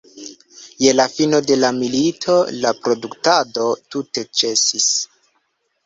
Je 0.85 0.93
la 0.99 1.05
fino 1.15 1.41
de 1.51 1.57
la 1.65 1.71
milito 1.81 2.39
la 2.65 2.73
produktado 2.87 3.71
tute 3.89 4.29
ĉesis. 4.43 4.93